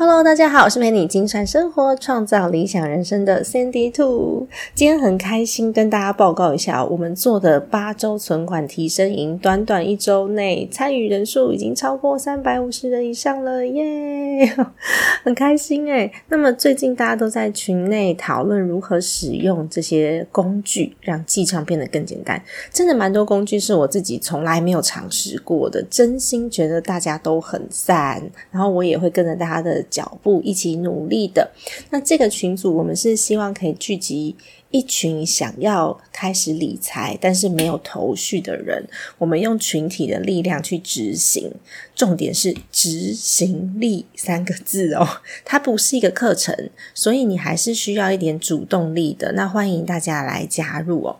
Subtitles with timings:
[0.00, 4.46] Hello，大家好，我是陪你精算生活、创造理想人生的 Sandy Two。
[4.72, 14.54] 今天很开心跟大家报告一下，我们做的八周存款提升营，短短一周内参与人数已经超过三百五十人以上了，耶！
[15.24, 22.40] 很开心诶那么最近大家都在群内讨论如何使用这些工具，让记账变得更简单。
[22.72, 29.84] 真的蛮多工具是我自己从来没有尝试过的，真心觉得大家都很赞，然后我也会跟着大家的。
[29.90, 31.50] 脚步一起努力的，
[31.90, 34.36] 那这个群组我们是希望可以聚集
[34.70, 38.86] 一群想要开始理财但是没有头绪的人，
[39.18, 41.52] 我们用群体的力量去执行，
[41.94, 45.06] 重点是执行力三个字哦，
[45.44, 49.32] 它不是一个课程，所以你还是需要一点主动力的。
[49.32, 51.16] 那欢迎大家来加入哦。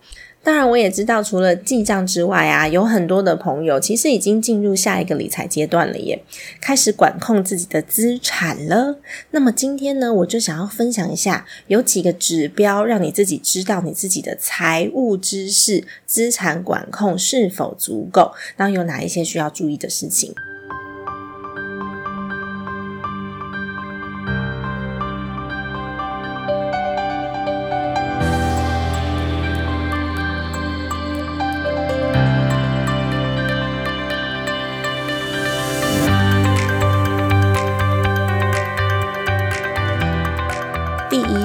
[0.48, 6.24] 当然，我也知道，除了记账之外啊，有很多的朋友其实已经进入下一个理财阶段了，耶，
[6.58, 8.98] 开始管控自己的资产了。
[9.32, 20.34] 那么今天呢，我就想要分享一下，有几个指标，让你自己知道你自己的财务知识、资产管控是否足够，然后有哪一些需要注意的事情。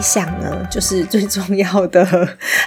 [0.04, 2.06] 想呢，就是最重要的，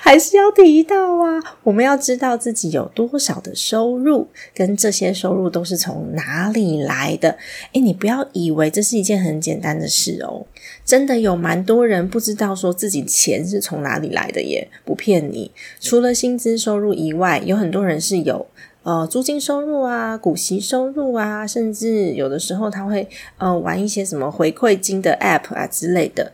[0.01, 1.39] 还是要提到啊。
[1.63, 7.37] 我们要知道自己有多少的收入，跟这些收入都是从哪里来的。
[7.75, 10.47] 诶，你不要以为这是一件很简单的事哦，
[10.83, 15.53] 真的有蛮多人不知道说自己钱是从哪里来的耶，不骗你。
[15.79, 18.47] 除了薪资收入以外，有很多人是有。
[18.83, 26.31] 呃，租金收入啊，股息收入啊，甚至有的时候他会呃玩一些什么回馈金的 App 啊之类的，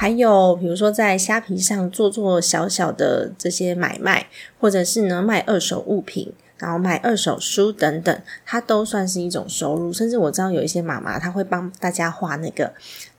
[0.00, 4.28] 还有比如说在虾皮上做做小小的这些买卖，
[4.58, 6.32] 或者是呢卖二手物品。
[6.56, 9.90] 然后卖二手书等等，它都算是一种收入。
[9.90, 12.70] 甚至我知道有一些妈妈，她会帮大家画那个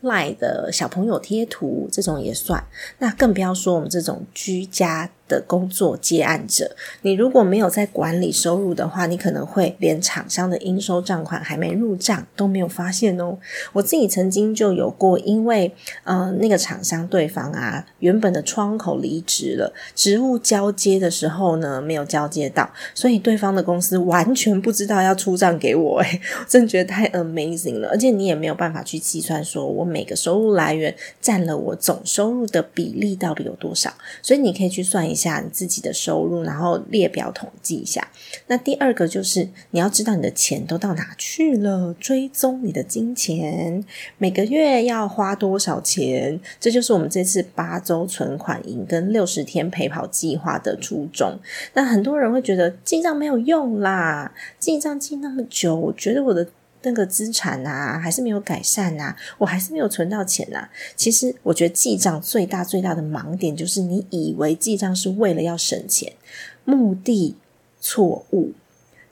[0.01, 2.63] 赖的小朋友贴图，这种也算。
[2.99, 13.37] 那更不要说我们这种居家的工作接案者，你如果没有在管理收入的话，你可能会连厂商的应收账款还没入账都没有发现哦。
[13.73, 23.31] 我自己曾经就有过，因为呃那个厂商对方啊，原本的窗口离职了，职务交接的时候呢没有交接到，所以对。
[23.41, 27.87] 方的公司完全不知道要出账给我，诶 真觉得太 amazing 了。
[27.89, 33.91] 而且你也没有办法去计算，说我每个收入来源占了我总收入的比例到底有多少。
[34.21, 38.05] 所以你可以去算一下下你自己的收入，然后列表统计一下。
[38.47, 43.85] 那第二个就是你要知道你的钱都到哪去了，追踪你的金钱，
[44.17, 46.39] 每个月要花多少钱。
[46.59, 51.37] 这就是我们这次八周存款营跟六十天陪跑计划的初衷。
[51.75, 53.11] 那很多人会觉得记账。
[53.21, 56.47] 没有用啦，记账记那么久，我觉得我的
[56.83, 60.69] 那个资产啊，还是没有改善啊，我还是没有存到钱啊。
[60.95, 66.13] 其实，我觉得记账最大最大的盲点就是，你以为记账是为了要省钱，
[66.65, 67.35] 目的
[67.79, 68.53] 错误。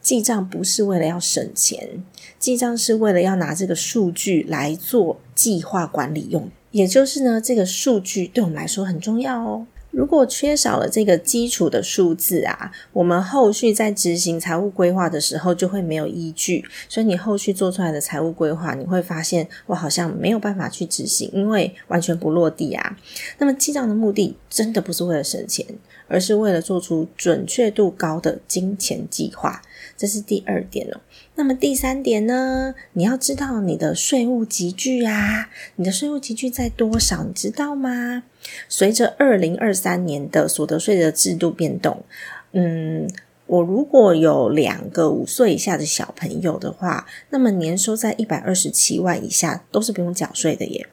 [0.02, 2.03] 记账不是为了要省钱，
[2.40, 6.50] 记账是为了要拿这个数据来做计划管理用。
[6.72, 9.68] 也就是呢，这个数据对我们来说很重要哦。
[9.99, 22.97] 如果缺少了这个基础的数字啊，我们后续在执行财务规划的时候就会没有依据，所以你后续做出来的财务规划，你会发现我好像没有办法去执行，因为完全不落地啊。
[23.40, 25.66] 那么记账的目的真的不是为了省钱，
[26.07, 29.61] 而是为了做出准确度高的金钱计划，
[29.97, 31.02] 这是第二点哦。
[31.40, 32.76] 那么第三点呢？
[32.91, 37.24] 你要知道你的税务集聚啊，你的税务集聚在多少？
[37.24, 38.24] 你知道吗？
[38.68, 42.03] 随着二零二三年的所得税的制度变动，
[42.52, 43.09] 嗯，
[43.46, 50.88] 我如果有两个五岁以下的小朋友的话，那么年收在一百二十七万以下都是不用缴税的耶。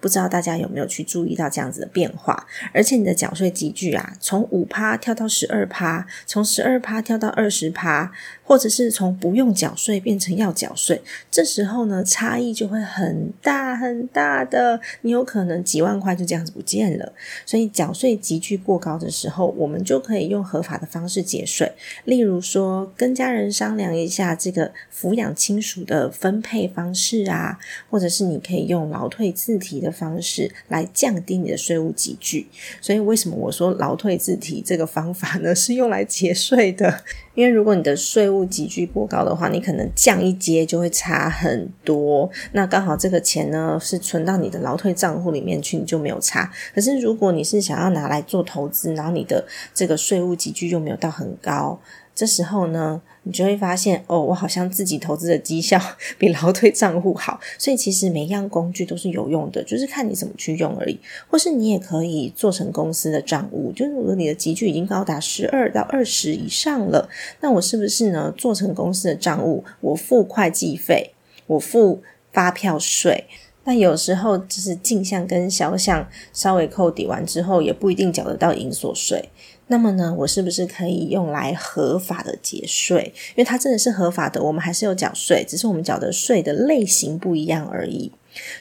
[0.00, 2.44] 不知道大家有没有去注意到这样子的变化？
[2.74, 8.10] 而且你的缴税集聚啊，从五趴跳到十二趴，从十二趴跳到二十趴。
[8.52, 11.00] 或者是从不用缴税变成要缴税，
[11.30, 17.10] 这时候呢，差异就会很大很大的，你有可能几万块就这样子不见了。
[17.46, 21.72] 所以缴税急剧过高的时候，我们就可以用合法的方式节税，
[22.04, 27.58] 例如说跟家人商量一下这个抚养亲属的分配方式啊，
[27.88, 32.48] 或者是你可以用劳退自提的方式来降低你的税务急剧。
[32.82, 35.54] 所以为什么我说劳退自提这个方法呢？
[35.56, 37.02] 是用来节税的。
[37.34, 42.30] 因为如果你的税务急剧过高的话，你可能降一阶就会差很多。
[42.52, 46.50] 那刚好这个钱呢是存到你的劳退账户里面去，你就没有差。
[46.74, 51.80] 可是如果你是想要拿来做投资，然后你的这个税务急剧又没有到很高。
[52.14, 55.80] 这时候呢，你就会发现哦，我好像自己投资的绩效
[56.18, 60.98] 比劳退账户好，所以其实每样工具都是有用的，就是看你怎么去用而已。
[61.28, 67.08] 或是你也可以做成公司的账务，就是如果你的集聚已经高达十二到二十以上了，
[67.40, 69.64] 那我是不是呢做成公司的账务？
[69.80, 71.12] 我付会计费，
[71.46, 73.24] 我付发票税，
[73.64, 79.30] 那有时候就是镜像跟肖像稍微扣抵完之后，也不一定缴得到营所税。
[79.72, 83.10] 那么呢，我是不是可以用来合法的节税？
[83.30, 88.12] 因为它真的是合法的，我们还是有缴税，只是我们缴的税的类型不一样而已。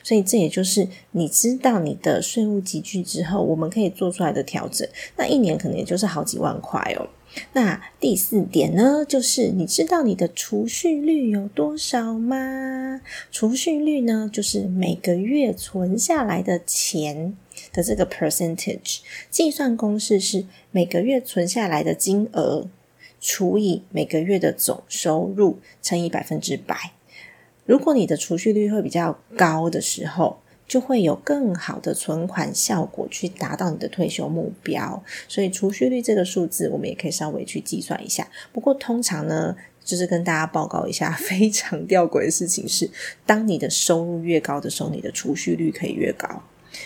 [0.01, 4.87] 所以这也就是你知道你的税务集聚之后，我们可以做出来的调整。
[5.17, 7.05] 那一年可能也就是好几万块哦。
[7.51, 13.01] 那第四点呢，就是你知道你的储蓄率有多少吗？
[13.29, 17.35] 储蓄率呢，就是每个月存下来的钱。
[17.73, 22.68] 的这个 percentage 计算公式是每个月存下来的金额
[23.19, 26.94] 除以每个月的总收入乘以百分之百。
[27.65, 35.03] 如果你的储蓄率会比较高的时候，就会有更好的存款效果去达到你的退休目标。
[35.27, 38.27] 所以储蓄率这个数字，我们也可以稍微去计算一下。
[38.51, 42.89] 不过通常呢，就是跟大家报告一下 非常吊诡的事情是，
[43.25, 46.41] 当你的收入越高的时候，你的储蓄率可以越高。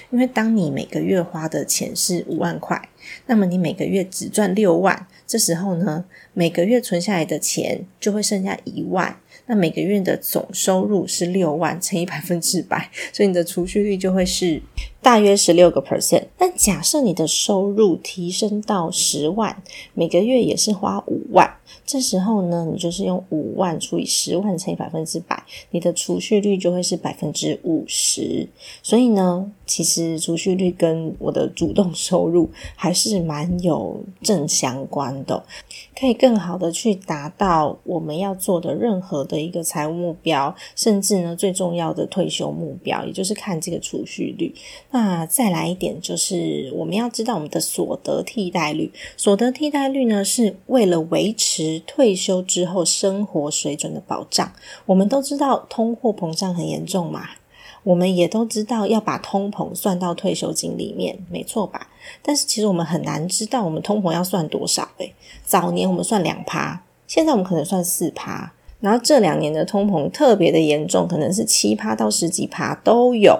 [0.09, 2.89] 因为当你每个月花的钱是五万块，
[3.27, 9.19] 那么你每个月只赚六万，这时候呢，每个月存下来的钱就会剩下一万。
[9.47, 14.59] 那每个月的总收入是六万乘以百分之百，所以你的储蓄率就会是
[15.03, 16.23] 大约十六个 percent。
[16.35, 19.61] 但假设你的收入提升到十万，
[19.93, 28.47] 每个月也是花五万，这时候呢，你就是用五万除以十万乘以百分之百，你的储蓄率就会是百分之五十。
[28.81, 35.43] 所以呢，其实储蓄率跟我的主动收入还是蛮有正相关的，
[35.95, 39.35] 可以更好的去达到我们要做的任何的。
[39.35, 44.55] 一个财务目标，甚至呢最重要的退休目标，也就是看这个储蓄率。
[44.91, 48.91] 那再来一点，就是我们要知道我们的所得替代率。
[49.17, 54.51] 所得替代率呢，是为了维持退休之后生活水准的保障。
[54.85, 57.29] 我们都知道通货膨胀很严重嘛，
[57.83, 61.89] 我们也都知道要把通膨算到退休金里面，没错吧？
[62.21, 64.87] 但是其实我们很难知道我们通膨要算多少。
[64.97, 65.13] 诶，
[65.43, 68.51] 早年我们算两趴，现在我们可能算四趴。
[68.81, 73.39] 然后这两年的通膨特别的严重，可能是七趴到十几趴都有。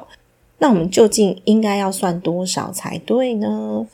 [0.58, 3.86] 那我们究竟应该要算多少才对呢？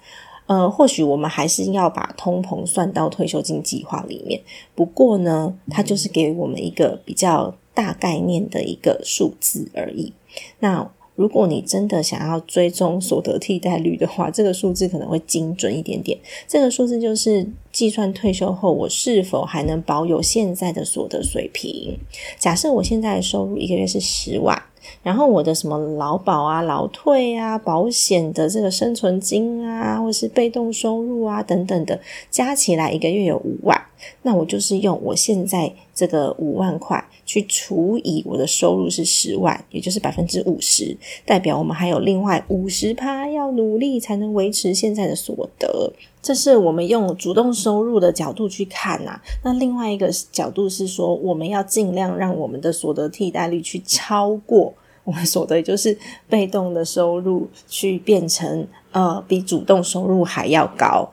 [0.46, 4.40] 呃，或许我们还是要把通膨算到退休金计划里面。
[4.76, 10.14] 不过呢，它就是给我们一个比较大概念的一个数字而已。
[10.60, 10.90] 那
[11.22, 16.18] 如果你真的想要追踪所得替代率的话，这个数字可能会精准一点点。
[16.48, 21.96] 这个数字就是计算退休后我是否还能保有现在的所得水平。
[22.40, 24.60] 假设我现在的收入一个月是十万，
[25.04, 33.80] 然后我的什么劳保啊、劳退啊、保险的这个生存金啊，或是被动收入啊等等的，加起来一个月有五万，
[34.22, 37.04] 那我就是用我现在这个五万块。
[37.24, 45.94] 去除以我的收入是十万，也就是百分之五十，代表我们还有另外五十趴要努力才能维持现在的所得。
[46.22, 49.20] 这是我们用主动收入的角度去看呐。
[49.44, 54.74] 那另外一个角度是说，我们要尽量让我们的所得替代率去超过
[55.04, 55.98] 我们所得，也就是
[56.30, 61.10] 被动的收入去变成呃比主动收入还要高。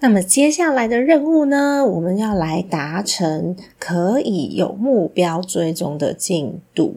[0.00, 1.84] 那么接下来的任务呢？
[1.84, 6.96] 我们要来达成可以有目标追踪的进度，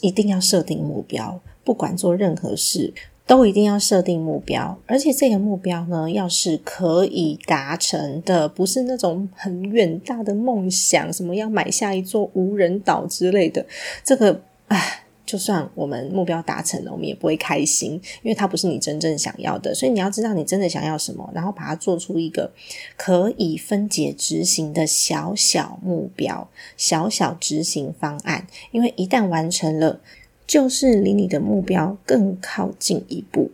[0.00, 1.40] 一定要设定目标。
[1.62, 2.92] 不管做任何事，
[3.26, 4.78] 都一定要设定目标。
[4.86, 13.64] 而且这个目标呢，要是可以达成的，不是那种很远大的梦想，什么要买下一座无人岛之类的。
[14.02, 15.00] 这个，唉。
[15.26, 19.74] 就算我们目标达成了，我们也不会开心，因为它不是你真正想要的。
[19.74, 22.52] 所以你要知道你真的想要什么，然后把它做出一个
[22.98, 28.46] 可以分解执行的小小目标、小小执行方案。
[28.70, 29.98] 因为一旦完成了，
[30.46, 33.50] 就是离你的目标更靠近一步。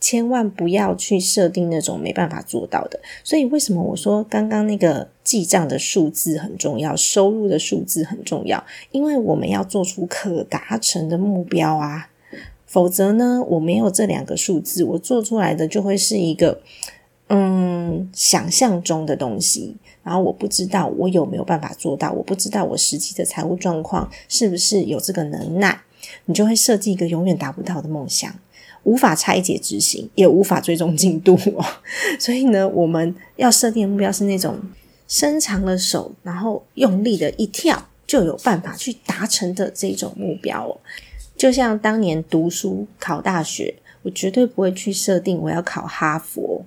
[0.00, 3.00] 千万不要去设定那种没办法做到的。
[3.22, 8.62] 所以为什么我说刚刚那个记账的数字很重要，收入的数字很重要？
[8.90, 12.10] 因为我们要做出可达成的目标啊，
[12.66, 16.60] 否则呢，我没有这两个数字，我做出来的就会是一个
[17.28, 25.80] 嗯想象中的东西，然后我不知道我有没有办法做到，我不知道我实际的财务状况是不是有这个能耐，
[26.26, 28.34] 你就会设计一个永远达不到的梦想。
[28.84, 31.64] 无法拆解执行，也无法追踪进度哦。
[32.20, 34.58] 所以呢，我们要设定的目标是那种
[35.08, 40.76] 伸长了手，然后用力的一跳，就有办法去达成的这种目标哦。
[41.34, 46.62] 就像当年读书考大学，我绝对不会去设定我要考哈佛。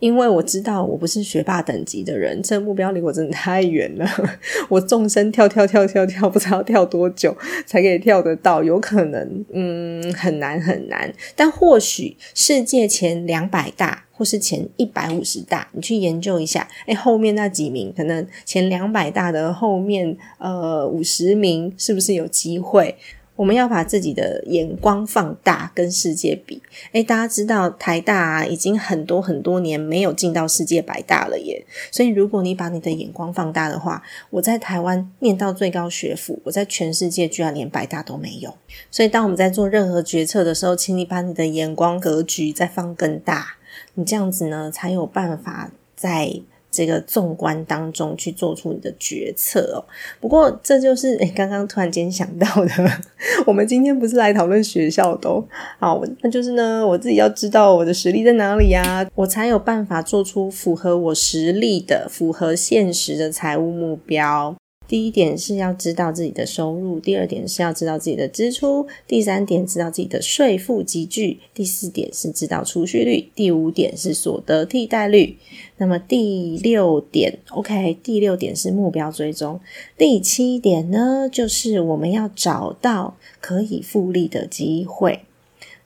[0.00, 4.06] 因为我知道我不是学霸等级的人，这目标离我真的太远了。
[4.68, 11.12] 我纵身跳跳跳跳跳，不知道跳多久才可以跳得到，有可能嗯很难很难。
[11.36, 22.96] 但或许世界前两百大或是前一百五十大，你去研究一下，哎，后面那几名可能前两百大的后面呃五十名是不是有机会？
[23.40, 26.60] 我们要把自己的眼光放大，跟世界比。
[26.92, 31.64] 诶，大家知道台大已经很多很多年没有进到世界百大了耶。
[31.90, 38.54] 所以，如果你把你的眼光放大的话，我在台湾念到最高学府，我在全世界居然连百大都没有。
[38.90, 43.56] 所以，当我们在做任何决策的时候，请你把你的眼光格局再放更大，
[43.94, 46.42] 你这样子呢，才有办法在。
[46.70, 49.84] 这个纵观当中去做出你的决策哦。
[50.20, 52.70] 不过这就是 诶刚刚突然间想到的。
[53.46, 55.44] 我们今天不是来讨论学校的哦，
[55.78, 64.54] 好，那就是呢，我自己要知道我的实力在哪里呀，我才有办法做出符合我实力的、符合现实的财务目标。
[64.90, 75.36] 第一点是要知道自己的收入，第二点是要知道自己的支出，第三点知道自己的税负积聚，第四点是知道储蓄率，第五点是所得替代率。
[75.76, 79.60] 那么第六点，OK，第六点是目标追踪。
[79.96, 85.20] 第七点呢，就是我们要找到可以复利的机会。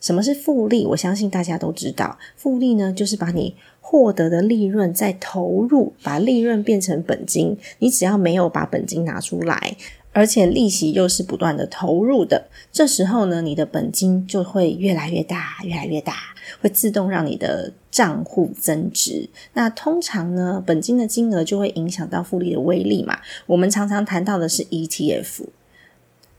[0.01, 0.87] 什么是复利？
[0.87, 3.55] 我相信大家都知道，复利呢就是把你。
[3.95, 7.57] 获得的利润再投入，把利润变成本金。
[7.79, 9.77] 你只要没有把本金拿出来，
[10.13, 16.17] 而且利息又是不断的投入的，这时候呢，你的本金就会越来越大，越来越大，
[16.61, 19.29] 会自动让你的账户增值。
[19.53, 23.21] 那通常呢，本金的金额就会影响到复利的威力嘛。
[23.47, 25.45] 我们常常谈到的是 ETF。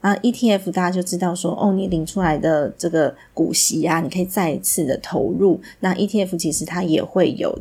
[0.05, 5.59] 啊，ETF 大家就知道说，哦，你领出来的这个股息啊，你可以再次的投入。
[5.79, 7.57] 那 ETF 其实它也会有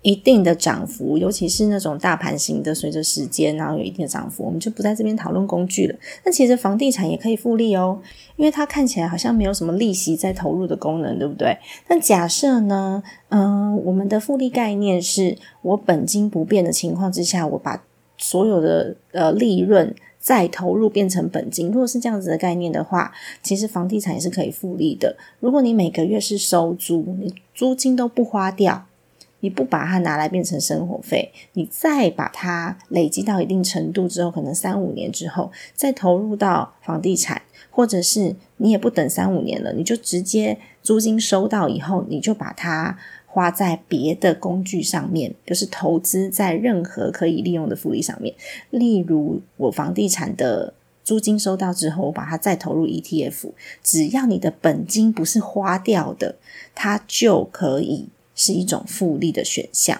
[0.00, 5.94] 一定的涨幅，尤其是那种大盘型的，随着时间然后有一定的涨幅，我们就不在这边讨论工具了。
[6.24, 8.00] 那其实房地产也可以复利哦，
[8.36, 11.54] 因为它看起来好像没有什么利息在投入的功能，对不对？
[11.88, 17.84] 那假设呢，嗯，我们的复利概念是我本金不变的情况之下，我把
[18.16, 19.94] 所有的呃利润。
[20.22, 23.12] 再投入变成本金，如果是这样子的概念的话，
[23.42, 25.16] 其实房地产也是可以复利的。
[25.40, 28.86] 如果你每个月是收租，你租金都不花掉，
[29.40, 42.96] 你不把它拿来变成生活费，你再把它累积到一定程度之后，可能三五年之后再投入到房地产，或者是你也不等三五年了，你就直接租金收到以后，你就把它。
[43.32, 48.34] 花在别的工具上面，就是投资在任何可以利用的复利上面。
[48.68, 56.34] 例如，我房地产的租金收到之后，我把它再投入 ETF，只要你的本金不是花掉的，
[56.74, 59.98] 它就可以是一种复利的选项。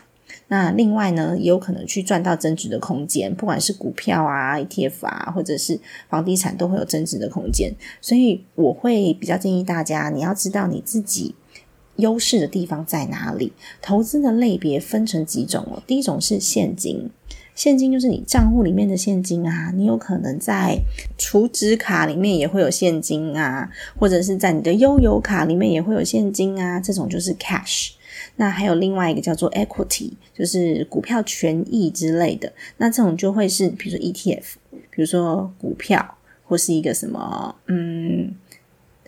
[0.48, 7.72] 那另外呢，也有可能去赚到增值的空间，不管是股票啊、ETF 啊，或者是房地产，都会有增值的空间。
[8.02, 11.34] 所以，我会比较建议大家，你要知道你自己。
[11.96, 13.52] 优势的地方在哪里？
[13.80, 15.82] 投资的类别分成几种哦。
[15.86, 17.10] 第一种是现金，
[17.54, 19.70] 现金就是你账户里面的现金啊。
[19.74, 20.78] 你有可能在
[21.18, 26.80] 储值卡里面也会有现金啊，或者是在你的悠游卡里面也会有现金啊。
[26.80, 27.90] 这种就是 cash。
[28.36, 32.50] 那还有另外一个叫做 equity，就是股票权益之类的。
[32.78, 34.44] 那这种就会是比如说 ETF，
[34.90, 38.34] 比如说股票或是一个什么嗯。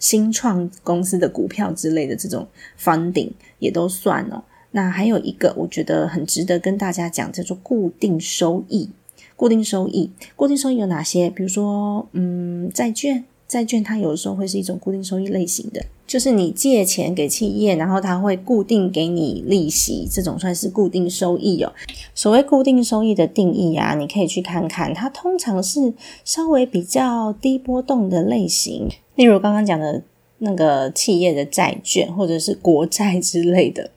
[0.05, 2.47] 新创公司的股票之类的这种
[2.77, 4.45] 方顶也都算哦。
[4.73, 8.91] 那还有一个我觉得很值得跟大家讲，叫做固定收益。
[9.35, 11.31] 固定收益，固定收益有哪些？
[11.31, 13.25] 比如说，嗯，债券。
[13.55, 21.73] 债券它有的时候会是一种固定收益类型的，就是你借钱给企业，然后它会固定给你利息，这种算是固定收益哦。
[22.17, 25.95] 所谓固定收益的定义啊，你可以去看看，它通常是
[26.25, 30.03] 稍微比较低波动的类型，例如刚刚讲的
[30.39, 33.93] 那个企业的债券或者是国债之类的。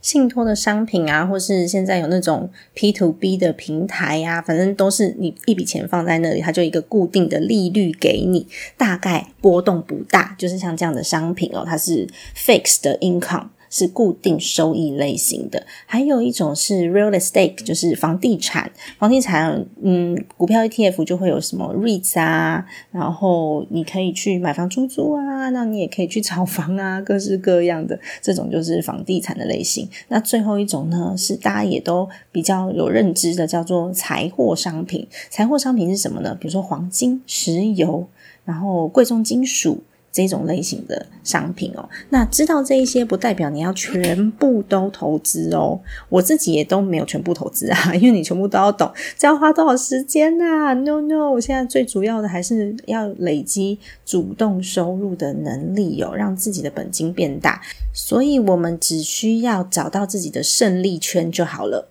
[0.00, 13.48] 信托的商品啊，或是现在有那种 P to B 的平台呀，反正都是你一笔钱放在那里，它就一个固定的利率给你，大概波动不大，就是像这样的商品哦，它是 fixed 的 income。
[13.74, 18.70] 是固定收益类型的，还有一种是 real estate，就是房地产。
[19.00, 29.88] 房地产，嗯，股票 ETF 就会有什么 REITs 啊，然后你可以去买房出租啊，那你也可以去炒房啊，各式各样的这种就是房地产的类型。
[30.06, 35.04] 那最后一种呢，是大家也都比较有认知的，叫做财货商品。
[35.30, 36.36] 财货商品是什么呢？
[36.40, 38.06] 比如说黄金、石油，
[38.44, 39.82] 然后贵重金属。
[40.14, 45.80] 这种类型的商品哦，那知道这一些不代表你要全部都投资哦。
[46.08, 57.60] 我自己也都没有全部投资啊， 因为你全部都要懂，这要花多少时间呐？No No，我现在最主要的还是要累积主动收入的能力哦，让自己的本金变大。
[57.92, 61.88] 所以我们只需要找到自己的胜利圈就好了。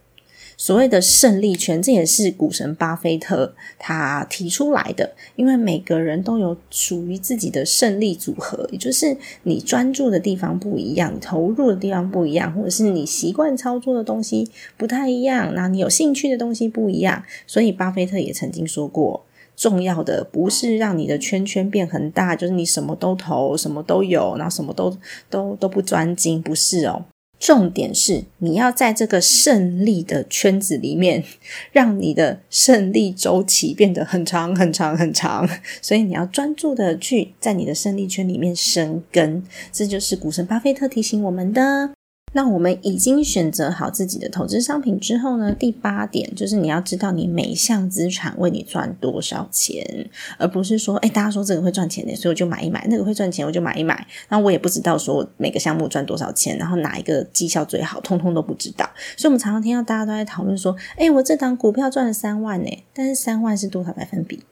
[0.57, 5.13] 所谓的胜利权，这也是股神巴菲特他提出来的。
[5.36, 17.24] 因为每个人都有属于自己的胜利组合，也就是你专注的地方不一样，投入的地方不一样，或者是你习惯操作的东西不太一样，那你有兴趣的东西不一样。
[17.48, 24.95] 所以巴菲特也曾经说过，重要的不是让你的圈圈变很大，就是你什么都投，什么都有，然后什么都
[25.29, 27.05] 都都不专精，不是哦。
[27.43, 31.25] 重点是你要在这个胜利的圈子里面，
[31.73, 35.45] 让你的胜利周期变得很长很长很长。
[35.81, 41.91] 所以你要专注的去在你的胜利圈里面生根，这就是股神巴菲特提醒我们的。
[42.34, 45.52] 那我们已经选择好自己的投资商品之后呢？
[45.54, 53.96] 第八点就是你要知道你每项资产为你赚多少钱，而不是说，哎，大家说这个会赚钱的，所以我就买一买；那个会赚钱，我就买一买。
[54.28, 58.89] 然后我也不知道说每个项目赚多少钱，然后哪一个绩效最好，通通都不知道。
[59.15, 64.43] 所以，我们常常听到大家都在讨论说，哎，我这档股票赚了三万呢，但是三万是多少百分比？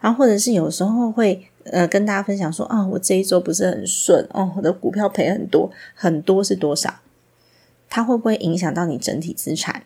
[0.00, 1.46] 然后或者是有时候会。
[1.72, 7.00] 呃，跟大家分享说啊，我这一周不是很顺哦，我的股票赔很多，很多是多少？
[7.90, 9.82] 它会不会影响到你整体资产？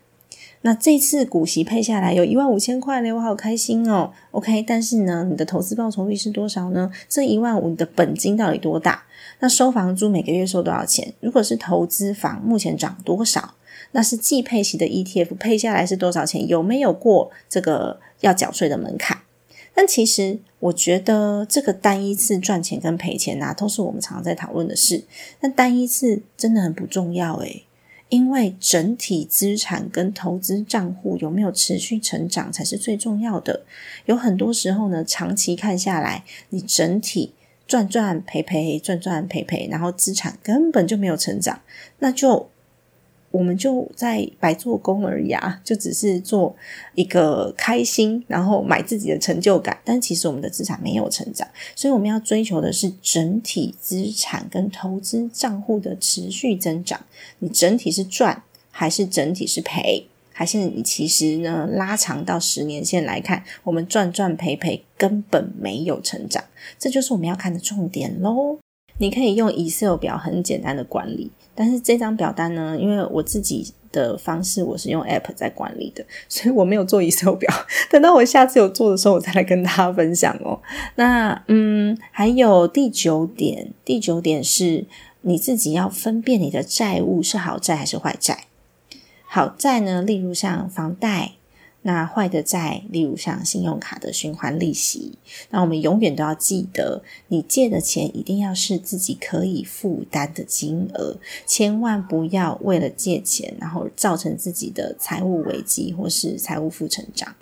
[0.60, 4.12] 那这次股息配下来有一万五千块嘞，我好开心哦。
[4.32, 6.92] OK，但是呢，你的投资报酬率是多少呢？
[7.08, 9.04] 这一万五的本金到底多大？
[9.38, 11.14] 那收房租每个月收多少钱？
[11.20, 13.54] 如果是投资房，目前涨多少？
[13.92, 16.46] 那是季配息的 ETF 配下来是多少钱？
[16.46, 19.16] 有没有过这个要缴税的门槛？
[19.74, 25.04] 但其实，我觉得这个单一次赚钱跟赔钱呐，都是我们常常在讨论的事。
[25.40, 27.64] 但单一次真的很不重要诶，
[28.10, 33.64] 因为整体资产跟投资账户有没有持续成长才是最重要的。
[34.04, 37.32] 有很多时候呢，长期看下来，你整体
[37.66, 41.60] 赚赚赔赔，赚赚赔赔，然后资产根本就没有成长，
[42.00, 42.50] 那就。
[43.30, 46.54] 我们就在白做工而已啊，就只是做
[46.94, 49.78] 一个开心，然后买自己的成就感。
[49.84, 57.00] 但其实我们的资产没有成长，所以我们要追求的是整体资产跟投资账户的持续增长。
[57.38, 60.06] 你整体是赚，还是整体是赔？
[60.32, 66.42] 还是你其实呢拉长到十年线来看，我们赚赚赔赔根本没有成长，
[66.78, 68.58] 这就是我们要看的重点喽。
[68.98, 71.30] 你可以用 Excel 表很简单的管理。
[71.60, 77.52] 但是这张表单呢，因为我自己的方式，我是用 App 在管理的，所以我没有做 Excel 表。
[77.90, 80.58] 等到我下次有做的时候，我再来跟大家分享哦。
[80.94, 84.86] 那嗯，还有第九点，第九点是
[85.20, 88.44] 你自己要分辨你的债务是好债还是坏债。
[89.26, 91.32] 好债呢，例如像房贷。
[91.82, 95.12] 那坏的债，例如像信用卡的循环利息，
[95.48, 101.16] 那我们永远都要记得，你借的钱一定要是自己可以负担的金额，
[101.46, 107.34] 千万不要为了借钱，然后造成自己的财务危机或是财务负成长。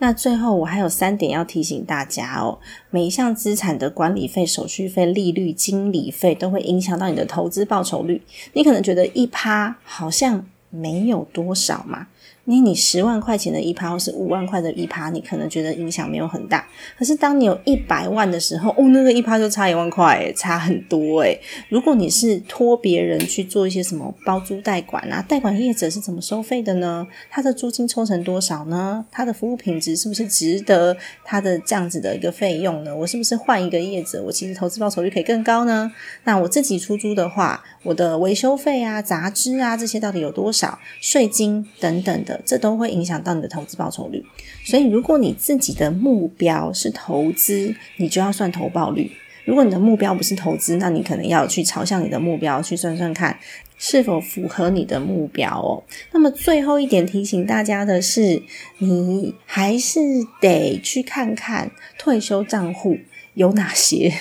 [0.00, 2.58] 那最后我还有三点要提醒大家哦，
[2.90, 8.22] 每一项资产的管理费、手续费、利率、经理费都会影响到你的投资报酬率。
[8.52, 12.06] 你可能觉得一趴好像没有多少嘛。
[12.48, 16.66] 你你十万块钱的一趴，或是五万块的一趴，你可能觉得影响没有很大。
[16.98, 21.38] 可是当你有一百万的时候，哦，那个一趴就差一万块，差很多诶。
[21.68, 27.06] 如果你是托别人去做一些什么包租代管啊，代管业者是怎么收费的呢？
[27.28, 29.04] 他的租金抽成多少呢？
[29.10, 32.96] 他的服务品质是不是值得他的这样子的一个费用呢？
[32.96, 35.92] 我是不是换一个业者，我其实投资报酬率可以更高呢？
[36.24, 40.78] 那我自己出租的话，我的维修费啊、杂支啊这些到底有多少？
[41.00, 44.22] 税金等等的，这都会影响到你的投资报酬率。
[44.62, 49.10] 所以，如果你自己的目标是投资，你就要算投报率。
[49.46, 53.38] 如果你的目标不是投资，那你可能要去朝向你的目标去算算看，
[53.78, 55.82] 是否符合你的目标哦。
[56.12, 58.42] 那么最后一点提醒大家的是，
[58.76, 60.00] 你还是
[60.42, 62.98] 得去看看退休账户
[63.32, 64.12] 有哪些。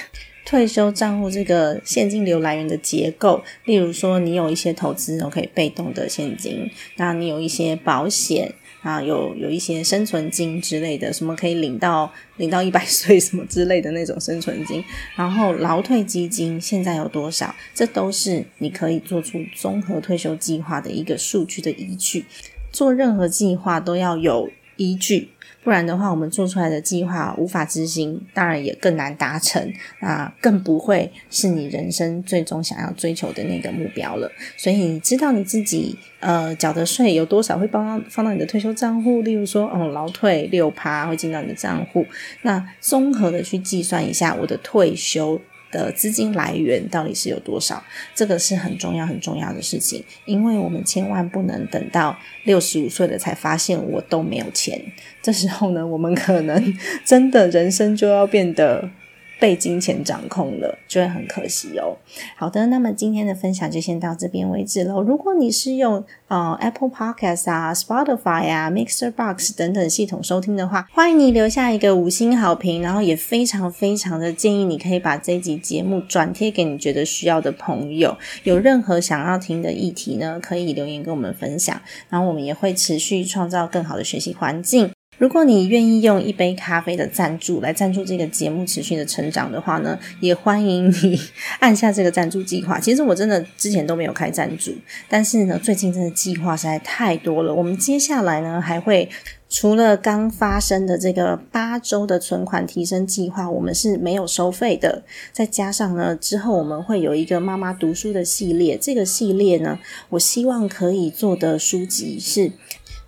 [0.47, 8.53] 退休账户这个现金流来源的结构，例如说你有一些投资，可以被动的现金，那你有一些保险。
[8.83, 14.81] 啊，有有一些生存金之类的，什么可以领到领到一百岁什么之类的那种生存金，
[15.17, 17.53] 然后劳退基金现在有多少？
[17.73, 22.23] 这都是你可以做出综合退休计划的一个数据的依据。
[22.71, 25.31] 做任何计划都要有依据。
[25.67, 34.31] 不然的话，我们做出来的计划无法执行，当然也更难达成，那更不会是你人生最终想要追求的那个目标了。
[34.55, 39.21] 所以，你知道你自己呃缴的税有多少会帮放到你的退休账户？
[39.23, 42.05] 例如说，哦，劳退六趴会进到你的账户，
[42.43, 45.41] 那综合的去计算一下我的退休。
[45.77, 47.83] 呃资金来源到底是有多少？
[48.15, 54.81] 这个是很重要、很重要的事情，因为我们千万不能等到六十五岁了才发现我都没有钱。
[55.21, 58.89] 这时候呢，我们可能真的人生就要变得。
[59.39, 61.95] 被金钱掌控了，就会很可惜哦。
[62.35, 65.01] 好的，那么今天的分享就先到这边为止喽。
[65.01, 78.17] 如果你是用呃 Apple Podcast 啊、Spotify 啊、Mixer Box 等等系统收听的话，欢迎你留下一个五星好评，然后也非常非常的建议你可以把这集节目转贴给你觉得需要的朋友。
[78.43, 84.96] 有任何想要听的议题呢，可以留言跟我们分享，然后我们也会持续创造更好的学习环境。
[85.17, 91.19] 如果你愿意用一杯咖啡的赞助来赞助这个节目持续的成长的话呢，也欢迎你
[91.59, 92.79] 按下这个赞助计划。
[92.79, 94.71] 其实我真的之前都没有开赞助，
[95.09, 97.53] 但是呢，最近真的计划实在太多了。
[97.53, 99.09] 我们接下来呢，还会
[99.49, 105.03] 除了刚发生的这个八周的存款提升计划，我们是没有收费的。
[105.31, 112.51] 再加上呢，之后我们会有一个妈妈读书的系列，这个系列呢，我希望可以做的书籍是。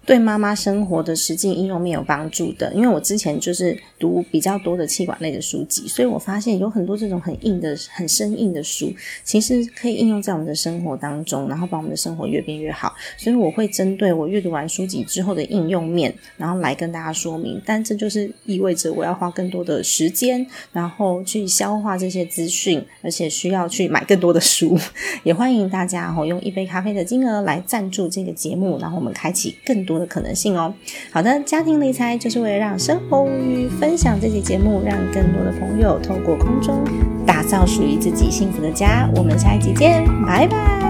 [0.10, 8.92] 对妈妈生活的实际应用面有帮助的，因为我之前就是读比较多的气管类的书籍，所以我发现有很多这种很硬的、很生硬的书，
[9.24, 12.92] 其实可以应用在我们的生活当中，然后把我们的生活越变越好。
[13.18, 17.62] 所以我会针对我阅读完书籍之后的应用面，然后来跟大家说明。
[17.64, 20.44] 但这就是意味着我要花更多的时间，
[20.74, 24.76] 然后去消化这些资讯，而且需要去买更多的书。
[25.22, 29.99] 也欢迎大家哦，用一杯咖啡的金额来赞助这个节目，然后我们开启更多。
[30.00, 30.74] 的可能性哦。
[31.12, 33.68] 好的，家庭理财就是为了让生活无虞。
[33.80, 36.84] 分享这期节目，让更多的朋友透过空中
[37.26, 39.10] 打造属于自己幸福的家。
[39.16, 40.89] 我们下一集见，拜拜。